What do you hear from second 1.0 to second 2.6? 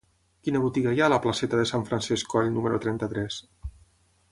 ha a la placeta de Sant Francesc Coll